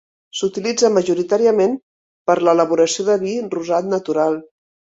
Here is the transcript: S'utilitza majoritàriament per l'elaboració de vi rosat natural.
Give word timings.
S'utilitza 0.37 0.89
majoritàriament 0.93 1.77
per 2.31 2.37
l'elaboració 2.49 3.09
de 3.13 3.19
vi 3.27 3.35
rosat 3.55 3.93
natural. 3.97 4.43